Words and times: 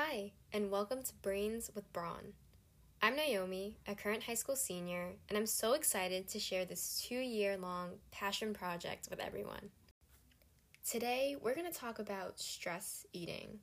Hi, 0.00 0.30
and 0.52 0.70
welcome 0.70 1.02
to 1.02 1.12
Brains 1.22 1.72
with 1.74 1.92
Brawn. 1.92 2.34
I'm 3.02 3.16
Naomi, 3.16 3.78
a 3.84 3.96
current 3.96 4.22
high 4.22 4.34
school 4.34 4.54
senior, 4.54 5.16
and 5.28 5.36
I'm 5.36 5.44
so 5.44 5.72
excited 5.72 6.28
to 6.28 6.38
share 6.38 6.64
this 6.64 7.04
two 7.04 7.16
year 7.16 7.56
long 7.56 7.94
passion 8.12 8.54
project 8.54 9.08
with 9.10 9.18
everyone. 9.18 9.70
Today, 10.88 11.34
we're 11.42 11.56
going 11.56 11.66
to 11.68 11.76
talk 11.76 11.98
about 11.98 12.38
stress 12.38 13.06
eating. 13.12 13.58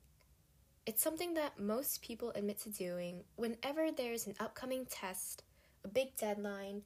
It's 0.84 1.02
something 1.02 1.32
that 1.32 1.58
most 1.58 2.02
people 2.02 2.32
admit 2.34 2.58
to 2.64 2.68
doing 2.68 3.24
whenever 3.36 3.90
there's 3.90 4.26
an 4.26 4.34
upcoming 4.38 4.84
test, 4.90 5.42
a 5.86 5.88
big 5.88 6.16
deadline, 6.18 6.82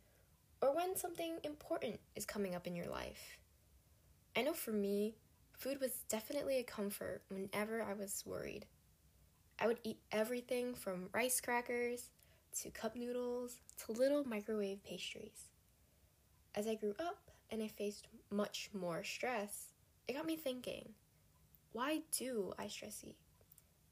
or 0.62 0.76
when 0.76 0.94
something 0.94 1.38
important 1.42 1.98
is 2.14 2.24
coming 2.24 2.54
up 2.54 2.68
in 2.68 2.76
your 2.76 2.86
life. 2.86 3.36
I 4.36 4.42
know 4.42 4.52
for 4.52 4.70
me, 4.70 5.16
food 5.58 5.80
was 5.80 6.04
definitely 6.08 6.60
a 6.60 6.62
comfort 6.62 7.22
whenever 7.28 7.82
I 7.82 7.94
was 7.94 8.22
worried. 8.24 8.66
I 9.60 9.66
would 9.66 9.80
eat 9.84 9.98
everything 10.10 10.74
from 10.74 11.10
rice 11.12 11.40
crackers 11.40 12.10
to 12.60 12.70
cup 12.70 12.96
noodles 12.96 13.60
to 13.84 13.92
little 13.92 14.24
microwave 14.24 14.82
pastries. 14.82 15.48
As 16.54 16.66
I 16.66 16.74
grew 16.74 16.94
up 16.98 17.30
and 17.50 17.62
I 17.62 17.68
faced 17.68 18.08
much 18.30 18.70
more 18.72 19.04
stress, 19.04 19.74
it 20.08 20.14
got 20.14 20.26
me 20.26 20.36
thinking 20.36 20.94
why 21.72 22.00
do 22.16 22.52
I 22.58 22.66
stress 22.66 23.04
eat? 23.04 23.16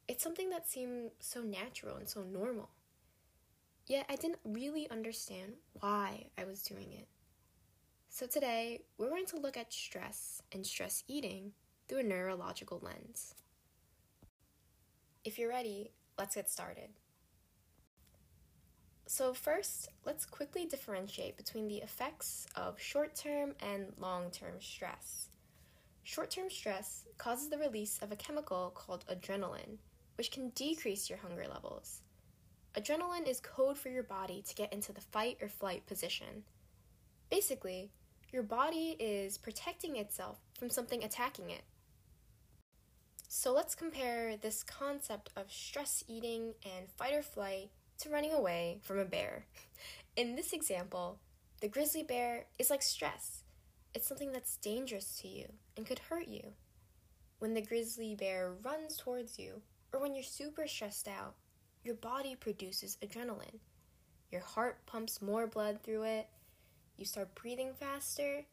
It's 0.09 0.25
something 0.25 0.51
that 0.51 0.69
seemed 0.69 1.11
so 1.21 1.43
natural 1.43 1.97
and 1.97 2.09
so 2.09 2.23
normal. 2.23 2.71
Yet 3.87 4.07
I 4.09 4.17
didn't 4.17 4.41
really 4.45 4.91
understand 4.91 5.53
why 5.75 6.27
I 6.37 6.45
was 6.45 6.63
doing 6.63 6.93
it. 6.93 7.07
So 8.09 8.27
today, 8.27 8.81
we're 8.97 9.11
going 9.11 9.27
to 9.27 9.39
look 9.39 9.57
at 9.57 9.73
stress 9.73 10.43
and 10.51 10.67
stress 10.67 11.05
eating 11.07 11.53
through 11.87 11.99
a 11.99 12.03
neurological 12.03 12.81
lens. 12.83 13.35
If 15.29 15.39
you're 15.39 15.51
ready, 15.51 15.91
let's 16.17 16.37
get 16.37 16.49
started. 16.49 16.89
So, 19.05 19.35
first, 19.35 19.91
let's 20.07 20.25
quickly 20.25 20.65
differentiate 20.65 21.37
between 21.37 21.69
the 21.69 21.83
effects 21.83 22.47
of 22.57 22.81
short 22.81 23.15
term 23.15 23.55
and 23.61 23.93
long 23.99 24.31
term 24.31 24.55
stress. 24.59 25.29
Short 26.03 26.31
term 26.31 26.49
stress 26.49 27.05
causes 27.19 27.51
the 27.51 27.59
release 27.59 27.99
of 28.01 28.11
a 28.11 28.17
chemical 28.17 28.73
called 28.75 29.05
adrenaline, 29.13 29.77
which 30.17 30.31
can 30.31 30.49
decrease 30.55 31.11
your 31.11 31.19
hunger 31.19 31.45
levels. 31.47 32.01
Adrenaline 32.75 33.29
is 33.29 33.39
code 33.41 33.77
for 33.77 33.91
your 33.91 34.05
body 34.05 34.43
to 34.49 34.55
get 34.55 34.73
into 34.73 34.95
the 34.95 35.03
fight 35.13 35.37
or 35.43 35.49
flight 35.51 35.87
position. 35.87 36.43
Basically, 37.31 37.91
your 38.33 38.45
body 38.45 38.97
is 38.99 39.37
protecting 39.37 39.97
itself 39.97 40.39
from 40.59 40.71
something 40.71 41.05
attacking 41.05 41.51
it. 41.51 41.65
So 43.31 43.53
let's 43.53 43.75
compare 43.75 44.39
this 44.39 44.63
concept 44.63 45.29
of 45.37 45.53
stress 45.53 46.03
eating 46.09 46.55
and 46.65 46.89
fight 46.97 47.13
or 47.13 47.23
flight 47.23 47.69
to 47.99 48.09
running 48.09 48.33
away 48.33 48.79
from 48.83 48.99
a 48.99 49.05
bear. 49.05 49.45
In 50.17 50.35
this 50.35 50.55
example, 50.55 51.19
the 51.61 51.69
grizzly 51.69 52.03
bear 52.03 52.47
is 52.59 52.71
like 52.71 52.83
stress. 52.83 53.43
It's 53.95 54.09
something 54.09 54.33
that's 54.33 54.57
dangerous 54.57 55.19
to 55.21 55.29
you 55.29 55.45
and 55.77 55.85
could 55.85 55.99
hurt 55.99 56.27
you. 56.27 56.55
When 57.39 57.53
the 57.53 57.61
grizzly 57.61 58.15
bear 58.15 58.55
runs 58.63 58.97
towards 58.97 59.39
you, 59.39 59.61
or 59.93 60.01
when 60.01 60.15
you're 60.15 60.25
super 60.25 60.67
stressed 60.67 61.07
out, 61.07 61.35
your 61.85 61.97
body 61.97 62.35
produces 62.35 62.97
adrenaline. 63.05 63.61
Your 64.33 64.41
heart 64.41 64.87
pumps 64.87 65.21
more 65.21 65.47
blood 65.47 65.81
through 65.83 66.05
it, 66.05 66.29
you 66.97 67.05
start 67.05 67.35
breathing 67.35 67.73
faster, 67.79 68.47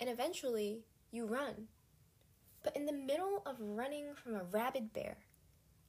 and 0.00 0.10
eventually 0.10 0.80
you 1.12 1.26
run. 1.26 1.68
But 2.66 2.74
in 2.74 2.84
the 2.84 2.92
middle 2.92 3.44
of 3.46 3.60
running 3.60 4.06
from 4.16 4.34
a 4.34 4.42
rabid 4.42 4.92
bear, 4.92 5.18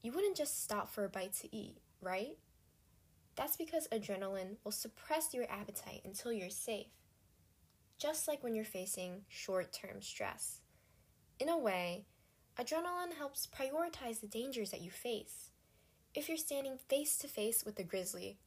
you 0.04 0.12
wouldn't 0.12 0.38
just 0.38 0.64
stop 0.64 0.88
for 0.88 1.06
a 1.06 1.10
bite 1.10 1.34
to 1.42 1.54
eat, 1.54 1.80
right? 2.02 2.38
That's 3.36 3.58
because 3.58 3.88
adrenaline 3.92 4.58
will 4.64 4.72
suppress 4.72 5.34
your 5.34 5.50
appetite 5.50 6.02
until 6.06 6.32
you're 6.32 6.52
safe. 6.52 6.92
Just 7.98 8.28
like 8.28 8.44
when 8.44 8.54
you're 8.54 8.64
facing 8.64 9.24
short 9.28 9.74
term 9.74 10.04
stress. 10.04 10.62
In 11.40 11.50
a 11.50 11.58
way, 11.58 12.06
adrenaline 12.60 13.18
helps 13.18 13.48
prioritize 13.48 14.22
the 14.22 14.28
dangers 14.28 14.70
that 14.70 14.82
you 14.82 14.92
face. 14.92 15.50
If 16.14 16.30
you're 16.30 16.38
standing 16.38 16.78
face 16.78 17.18
to 17.18 17.28
face 17.28 17.66
with 17.66 17.80
a 17.80 17.84
grizzly, 17.84 18.38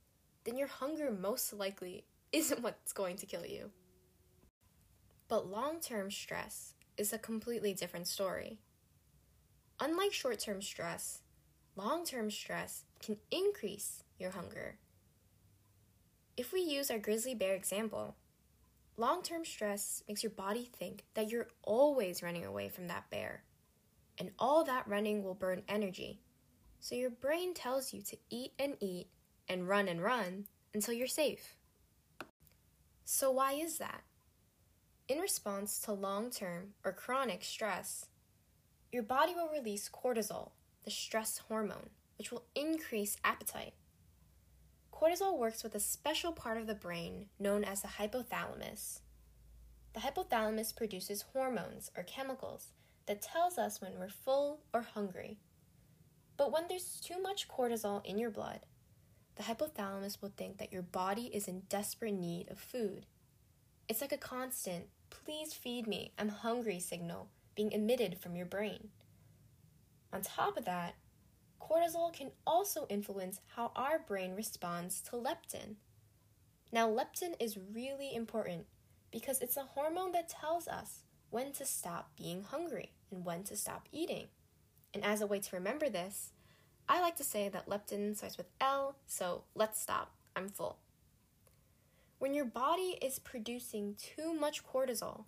then 0.45 0.57
your 0.57 0.69
hunger 0.69 1.11
most 1.11 1.53
likely 1.53 2.05
isn't 2.31 2.63
what's 2.63 2.93
going 2.93 3.17
to 3.17 3.27
kill 3.27 3.45
you. 3.45 3.73
But 5.27 5.49
long 5.49 5.81
term 5.81 6.13
stress 6.13 6.75
is 7.01 7.15
a 7.15 7.19
completely 7.19 7.73
different 7.73 8.07
story. 8.07 8.59
Unlike 9.81 10.13
short 10.13 10.39
term 10.39 10.61
stress, 10.61 11.23
long 11.75 12.05
term 12.05 12.31
stress 12.31 12.85
can 13.03 13.17
increase 13.31 14.05
your 14.19 14.31
hunger. 14.33 14.79
If 16.37 16.53
we 16.53 16.61
use 16.61 16.91
our 16.91 16.99
grizzly 16.99 17.35
bear 17.35 17.55
example, 17.55 18.17
long 18.99 19.23
term 19.23 19.47
stress 19.47 20.03
makes 20.07 20.23
your 20.23 20.31
body 20.31 20.71
think 20.79 21.05
that 21.15 21.31
you're 21.31 21.49
always 21.63 22.23
running 22.23 22.45
away 22.45 22.69
from 22.69 22.89
that 22.89 23.09
bear, 23.11 23.45
and 24.19 24.31
all 24.39 24.63
that 24.65 24.87
running 24.87 25.25
will 25.25 25.35
burn 25.35 25.63
energy. 25.69 26.21
So 26.81 26.95
your 26.95 27.11
brain 27.11 27.55
tells 27.55 27.95
you 27.95 28.03
to 28.03 28.17
eat 28.29 28.53
and 28.59 28.77
eat 28.81 29.09
and 29.49 29.67
run 29.67 29.89
and 29.89 30.03
run 30.03 30.45
until 30.75 30.93
you're 30.93 31.07
safe. 31.07 31.57
So, 33.07 33.31
why 33.31 33.55
is 33.55 33.79
that? 33.79 34.03
In 35.11 35.19
response 35.19 35.81
to 35.81 35.93
long 35.93 36.31
term 36.31 36.75
or 36.85 36.93
chronic 36.93 37.43
stress, 37.43 38.07
your 38.93 39.03
body 39.03 39.35
will 39.35 39.49
release 39.49 39.91
cortisol, 39.93 40.51
the 40.85 40.91
stress 40.93 41.39
hormone, 41.49 41.91
which 42.17 42.31
will 42.31 42.45
increase 42.55 43.17
appetite. 43.25 43.75
Cortisol 44.93 45.37
works 45.37 45.65
with 45.65 45.75
a 45.75 45.81
special 45.81 46.31
part 46.31 46.59
of 46.59 46.69
the 46.69 46.77
brain 46.77 47.27
known 47.41 47.65
as 47.65 47.83
the 47.83 47.89
hypothalamus. 47.89 49.01
The 49.95 50.01
hypothalamus 50.01 50.77
produces 50.77 51.25
hormones 51.33 51.91
or 51.97 52.05
chemicals 52.05 52.69
that 53.07 53.21
tells 53.21 53.59
us 53.59 53.81
when 53.81 53.99
we're 53.99 54.11
full 54.11 54.61
or 54.73 54.83
hungry. 54.83 55.41
But 56.37 56.53
when 56.53 56.69
there's 56.69 57.01
too 57.01 57.21
much 57.21 57.49
cortisol 57.49 58.07
in 58.07 58.17
your 58.17 58.31
blood, 58.31 58.61
the 59.35 59.43
hypothalamus 59.43 60.23
will 60.23 60.33
think 60.37 60.59
that 60.59 60.73
your 60.73 60.83
body 60.83 61.33
is 61.35 61.49
in 61.49 61.63
desperate 61.69 62.15
need 62.15 62.49
of 62.49 62.61
food. 62.61 63.07
It's 63.89 64.01
like 64.01 64.13
a 64.13 64.17
constant 64.17 64.85
please 65.11 65.53
feed 65.53 65.87
me, 65.87 66.13
I'm 66.19 66.29
hungry 66.29 66.81
signal 66.81 67.29
being 67.55 67.73
emitted 67.73 68.19
from 68.19 68.37
your 68.37 68.47
brain. 68.47 68.89
On 70.13 70.23
top 70.23 70.57
of 70.57 70.65
that, 70.65 70.95
cortisol 71.61 72.13
can 72.13 72.31
also 72.47 72.87
influence 72.89 73.41
how 73.55 73.71
our 73.77 73.99
brain 73.99 74.35
responds 74.35 75.01
to 75.03 75.17
leptin. 75.17 75.75
Now, 76.73 76.89
leptin 76.89 77.35
is 77.39 77.59
really 77.75 78.15
important 78.15 78.67
because 79.11 79.41
it's 79.41 79.57
a 79.57 79.65
hormone 79.65 80.13
that 80.13 80.29
tells 80.29 80.69
us 80.69 81.03
when 81.31 81.53
to 81.53 81.65
stop 81.65 82.11
being 82.17 82.43
hungry 82.43 82.93
and 83.11 83.25
when 83.25 83.43
to 83.45 83.57
stop 83.57 83.89
eating. 83.93 84.29
And 84.95 85.05
as 85.05 85.21
a 85.21 85.27
way 85.27 85.41
to 85.41 85.57
remember 85.57 85.89
this, 85.89 86.31
I 86.89 87.01
like 87.01 87.17
to 87.17 87.25
say 87.25 87.49
that 87.49 87.69
leptin 87.69 88.17
starts 88.17 88.37
with 88.37 88.49
L, 88.61 88.97
so 89.07 89.45
let's 89.55 89.81
stop, 89.81 90.13
I'm 90.35 90.49
full. 90.49 90.79
When 92.21 92.35
your 92.35 92.45
body 92.45 92.99
is 93.01 93.19
producing 93.19 93.97
too 93.97 94.35
much 94.35 94.63
cortisol, 94.63 95.25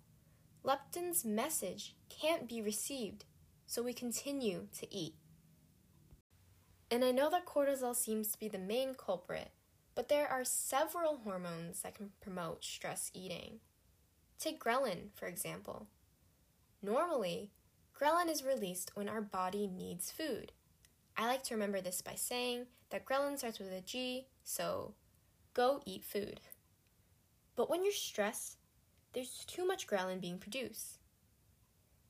leptin's 0.63 1.25
message 1.25 1.95
can't 2.07 2.47
be 2.47 2.61
received, 2.61 3.25
so 3.65 3.81
we 3.81 3.93
continue 3.93 4.67
to 4.77 4.95
eat. 4.95 5.15
And 6.91 7.03
I 7.03 7.09
know 7.09 7.31
that 7.31 7.47
cortisol 7.47 7.95
seems 7.95 8.31
to 8.31 8.37
be 8.37 8.47
the 8.47 8.59
main 8.59 8.93
culprit, 8.93 9.49
but 9.95 10.07
there 10.07 10.27
are 10.27 10.43
several 10.43 11.17
hormones 11.23 11.81
that 11.81 11.95
can 11.95 12.11
promote 12.21 12.63
stress 12.63 13.09
eating. 13.15 13.61
Take 14.37 14.63
ghrelin, 14.63 15.09
for 15.15 15.25
example. 15.25 15.87
Normally, 16.83 17.49
ghrelin 17.99 18.29
is 18.29 18.43
released 18.43 18.91
when 18.93 19.09
our 19.09 19.21
body 19.21 19.65
needs 19.65 20.11
food. 20.11 20.51
I 21.17 21.25
like 21.25 21.41
to 21.45 21.55
remember 21.55 21.81
this 21.81 22.03
by 22.03 22.13
saying 22.13 22.67
that 22.91 23.03
ghrelin 23.03 23.39
starts 23.39 23.57
with 23.57 23.73
a 23.73 23.81
G, 23.81 24.27
so 24.43 24.93
go 25.55 25.81
eat 25.87 26.03
food. 26.03 26.39
But 27.55 27.69
when 27.69 27.83
you're 27.83 27.93
stressed, 27.93 28.57
there's 29.13 29.45
too 29.45 29.65
much 29.65 29.87
ghrelin 29.87 30.19
being 30.19 30.39
produced. 30.39 30.99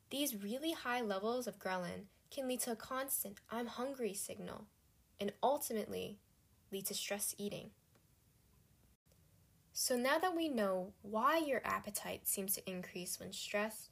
These 0.10 0.44
really 0.44 0.72
high 0.72 1.02
levels 1.02 1.48
of 1.48 1.60
ghrelin 1.60 2.06
can 2.32 2.48
lead 2.48 2.62
to 2.62 2.72
a 2.72 2.76
constant 2.76 3.40
I'm 3.52 3.68
hungry 3.68 4.14
signal 4.14 4.66
and 5.20 5.34
ultimately 5.42 6.20
lead 6.72 6.86
to 6.88 6.94
stress 6.94 7.36
eating. 7.38 7.72
So 9.74 9.98
now 9.98 10.20
that 10.20 10.36
we 10.36 10.50
know 10.50 10.94
why 11.02 11.40
your 11.40 11.62
appetite 11.66 12.28
seems 12.28 12.54
to 12.56 12.70
increase 12.70 13.20
when 13.20 13.34
stressed, 13.34 13.90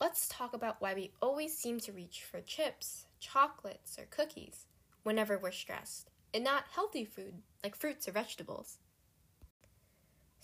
let's 0.00 0.28
talk 0.28 0.54
about 0.54 0.80
why 0.80 0.94
we 0.94 1.12
always 1.22 1.56
seem 1.56 1.78
to 1.80 1.92
reach 1.92 2.24
for 2.24 2.40
chips, 2.40 3.06
chocolates, 3.20 3.96
or 3.98 4.06
cookies 4.10 4.66
whenever 5.04 5.38
we're 5.38 5.52
stressed, 5.52 6.10
and 6.32 6.42
not 6.42 6.64
healthy 6.72 7.04
food 7.04 7.34
like 7.62 7.76
fruits 7.76 8.08
or 8.08 8.12
vegetables. 8.12 8.78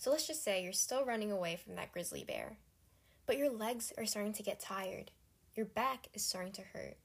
So 0.01 0.09
let's 0.09 0.25
just 0.25 0.43
say 0.43 0.63
you're 0.63 0.73
still 0.73 1.05
running 1.05 1.31
away 1.31 1.55
from 1.63 1.75
that 1.75 1.91
grizzly 1.91 2.23
bear, 2.23 2.57
but 3.27 3.37
your 3.37 3.51
legs 3.51 3.93
are 3.99 4.05
starting 4.07 4.33
to 4.33 4.41
get 4.41 4.59
tired. 4.59 5.11
Your 5.53 5.67
back 5.67 6.07
is 6.15 6.25
starting 6.25 6.53
to 6.53 6.63
hurt. 6.73 6.97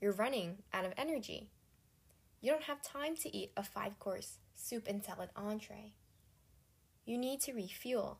You're 0.00 0.10
running 0.10 0.56
out 0.74 0.84
of 0.84 0.92
energy. 0.96 1.48
you 2.40 2.50
don't 2.50 2.64
have 2.64 2.82
time 2.82 3.14
to 3.18 3.36
eat 3.36 3.52
a 3.56 3.62
five 3.62 4.00
course 4.00 4.38
soup 4.56 4.88
and 4.88 5.04
salad 5.04 5.28
entree. 5.36 5.92
You 7.04 7.18
need 7.18 7.40
to 7.42 7.52
refuel 7.52 8.18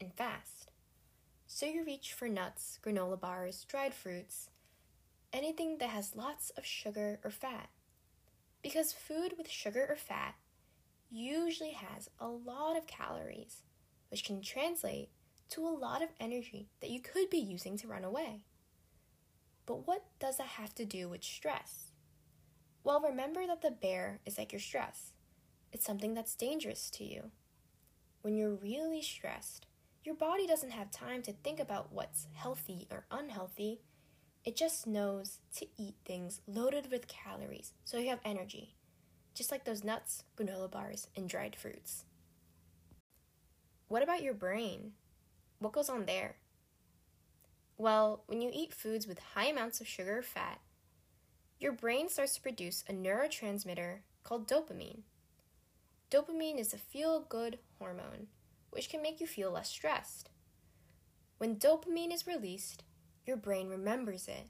and 0.00 0.14
fast. 0.14 0.70
So 1.46 1.66
you 1.66 1.84
reach 1.84 2.14
for 2.14 2.26
nuts, 2.26 2.78
granola 2.82 3.20
bars, 3.20 3.66
dried 3.68 3.92
fruits, 3.92 4.48
anything 5.30 5.76
that 5.76 5.90
has 5.90 6.16
lots 6.16 6.48
of 6.56 6.64
sugar 6.64 7.20
or 7.22 7.30
fat. 7.30 7.68
Because 8.62 8.94
food 8.94 9.34
with 9.36 9.50
sugar 9.50 9.86
or 9.90 9.96
fat 9.96 10.36
usually 11.10 11.72
has 11.72 12.10
a 12.18 12.28
lot 12.28 12.76
of 12.76 12.86
calories, 12.86 13.62
which 14.10 14.24
can 14.24 14.42
translate 14.42 15.10
to 15.50 15.66
a 15.66 15.68
lot 15.68 16.02
of 16.02 16.10
energy 16.20 16.68
that 16.80 16.90
you 16.90 17.00
could 17.00 17.30
be 17.30 17.38
using 17.38 17.76
to 17.78 17.88
run 17.88 18.04
away. 18.04 18.44
But 19.66 19.86
what 19.86 20.04
does 20.18 20.38
that 20.38 20.46
have 20.46 20.74
to 20.76 20.84
do 20.84 21.08
with 21.08 21.22
stress? 21.22 21.92
Well, 22.84 23.00
remember 23.00 23.46
that 23.46 23.60
the 23.60 23.70
bear 23.70 24.20
is 24.24 24.38
like 24.38 24.52
your 24.52 24.60
stress. 24.60 25.12
It's 25.72 25.84
something 25.84 26.14
that's 26.14 26.34
dangerous 26.34 26.90
to 26.92 27.04
you. 27.04 27.30
When 28.22 28.34
you're 28.34 28.54
really 28.54 29.02
stressed, 29.02 29.66
your 30.04 30.14
body 30.14 30.46
doesn't 30.46 30.70
have 30.70 30.90
time 30.90 31.22
to 31.22 31.32
think 31.32 31.60
about 31.60 31.92
what's 31.92 32.28
healthy 32.34 32.86
or 32.90 33.04
unhealthy. 33.10 33.82
It 34.44 34.56
just 34.56 34.86
knows 34.86 35.40
to 35.56 35.66
eat 35.76 35.96
things 36.04 36.40
loaded 36.46 36.90
with 36.90 37.08
calories 37.08 37.74
so 37.84 37.98
you 37.98 38.08
have 38.08 38.20
energy, 38.24 38.77
just 39.38 39.52
like 39.52 39.64
those 39.64 39.84
nuts, 39.84 40.24
granola 40.36 40.68
bars, 40.68 41.06
and 41.16 41.28
dried 41.28 41.54
fruits. 41.54 42.04
What 43.86 44.02
about 44.02 44.22
your 44.22 44.34
brain? 44.34 44.92
What 45.60 45.72
goes 45.72 45.88
on 45.88 46.06
there? 46.06 46.36
Well, 47.78 48.24
when 48.26 48.42
you 48.42 48.50
eat 48.52 48.74
foods 48.74 49.06
with 49.06 49.20
high 49.20 49.46
amounts 49.46 49.80
of 49.80 49.86
sugar 49.86 50.18
or 50.18 50.22
fat, 50.22 50.58
your 51.60 51.70
brain 51.70 52.08
starts 52.08 52.34
to 52.34 52.42
produce 52.42 52.82
a 52.88 52.92
neurotransmitter 52.92 53.98
called 54.24 54.48
dopamine. 54.48 55.02
Dopamine 56.10 56.58
is 56.58 56.74
a 56.74 56.78
feel 56.78 57.20
good 57.20 57.60
hormone, 57.78 58.26
which 58.70 58.90
can 58.90 59.00
make 59.00 59.20
you 59.20 59.26
feel 59.28 59.52
less 59.52 59.68
stressed. 59.68 60.30
When 61.38 61.56
dopamine 61.56 62.12
is 62.12 62.26
released, 62.26 62.82
your 63.24 63.36
brain 63.36 63.68
remembers 63.68 64.26
it. 64.26 64.48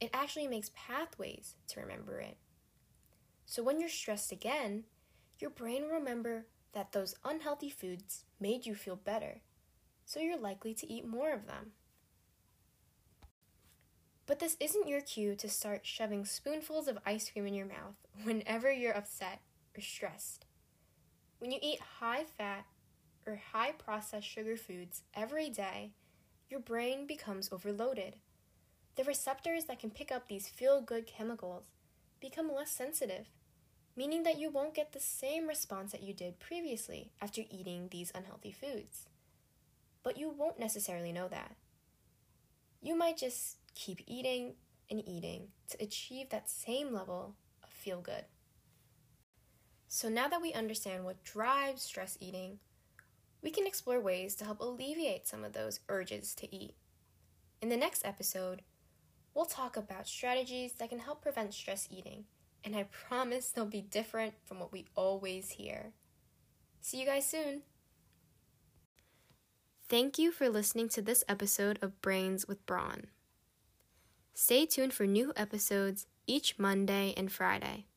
It 0.00 0.10
actually 0.14 0.46
makes 0.46 0.70
pathways 0.76 1.56
to 1.68 1.80
remember 1.80 2.20
it. 2.20 2.36
So 3.50 3.62
when 3.62 3.80
you're 3.80 3.88
stressed 3.88 4.30
again, 4.30 4.84
your 5.40 5.48
brain 5.48 5.84
will 5.84 5.98
remember 5.98 6.44
that 6.74 6.92
those 6.92 7.14
unhealthy 7.24 7.70
foods 7.70 8.26
made 8.38 8.66
you 8.66 8.74
feel 8.74 8.94
better, 8.94 9.40
so 10.04 10.20
you're 10.20 10.38
likely 10.38 10.74
to 10.74 10.92
eat 10.92 11.08
more 11.08 11.32
of 11.32 11.46
them. 11.46 11.72
But 14.26 14.38
this 14.38 14.58
isn't 14.60 14.86
your 14.86 15.00
cue 15.00 15.34
to 15.36 15.48
start 15.48 15.86
shoving 15.86 16.26
spoonfuls 16.26 16.88
of 16.88 16.98
ice 17.06 17.30
cream 17.30 17.46
in 17.46 17.54
your 17.54 17.64
mouth 17.64 17.96
whenever 18.22 18.70
you're 18.70 18.94
upset 18.94 19.40
or 19.74 19.80
stressed. 19.80 20.44
When 21.38 21.50
you 21.50 21.58
eat 21.62 21.80
high 22.00 22.24
fat 22.24 22.66
or 23.26 23.40
high 23.52 23.72
processed 23.72 24.28
sugar 24.28 24.58
foods 24.58 25.04
every 25.14 25.48
day, 25.48 25.92
your 26.50 26.60
brain 26.60 27.06
becomes 27.06 27.48
overloaded. 27.50 28.16
The 28.96 29.04
receptors 29.04 29.64
that 29.64 29.80
can 29.80 29.90
pick 29.90 30.12
up 30.12 30.28
these 30.28 30.48
feel 30.48 30.82
good 30.82 31.06
chemicals 31.06 31.64
become 32.20 32.52
less 32.52 32.70
sensitive, 32.70 33.28
meaning 33.98 34.22
that 34.22 34.38
you 34.38 34.48
won't 34.48 34.76
get 34.76 34.92
the 34.92 35.00
same 35.00 35.48
response 35.48 35.90
that 35.90 36.04
you 36.04 36.14
did 36.14 36.38
previously 36.38 37.10
after 37.20 37.42
eating 37.50 37.88
these 37.90 38.12
unhealthy 38.14 38.52
foods. 38.52 39.08
But 40.04 40.16
you 40.16 40.30
won't 40.30 40.60
necessarily 40.60 41.10
know 41.10 41.26
that. 41.26 41.56
You 42.80 42.96
might 42.96 43.16
just 43.16 43.56
keep 43.74 44.00
eating 44.06 44.54
and 44.88 45.02
eating 45.04 45.48
to 45.70 45.82
achieve 45.82 46.30
that 46.30 46.48
same 46.48 46.92
level 46.92 47.34
of 47.64 47.70
feel 47.70 48.00
good. 48.00 48.26
So, 49.88 50.08
now 50.08 50.28
that 50.28 50.42
we 50.42 50.52
understand 50.52 51.04
what 51.04 51.24
drives 51.24 51.82
stress 51.82 52.16
eating, 52.20 52.60
we 53.42 53.50
can 53.50 53.66
explore 53.66 53.98
ways 53.98 54.36
to 54.36 54.44
help 54.44 54.60
alleviate 54.60 55.26
some 55.26 55.42
of 55.42 55.54
those 55.54 55.80
urges 55.88 56.36
to 56.36 56.54
eat. 56.54 56.74
In 57.60 57.68
the 57.68 57.76
next 57.76 58.06
episode, 58.06 58.62
we'll 59.34 59.46
talk 59.46 59.76
about 59.76 60.06
strategies 60.06 60.74
that 60.74 60.90
can 60.90 61.00
help 61.00 61.20
prevent 61.20 61.52
stress 61.52 61.88
eating, 61.90 62.26
and 62.64 62.76
I 62.76 62.84
promise 62.84 63.48
they'll 63.50 63.64
be 63.66 63.80
different 63.80 64.34
from 64.44 64.60
what 64.60 64.72
we 64.72 64.86
always 64.94 65.50
hear. 65.50 65.92
See 66.80 67.00
you 67.00 67.06
guys 67.06 67.26
soon! 67.26 67.62
Thank 69.88 70.18
you 70.18 70.30
for 70.32 70.48
listening 70.48 70.88
to 70.90 71.02
this 71.02 71.24
episode 71.28 71.78
of 71.80 72.00
Brains 72.02 72.46
with 72.46 72.64
Brawn. 72.66 73.06
Stay 74.34 74.66
tuned 74.66 74.92
for 74.92 75.06
new 75.06 75.32
episodes 75.34 76.06
each 76.26 76.58
Monday 76.58 77.14
and 77.16 77.32
Friday. 77.32 77.87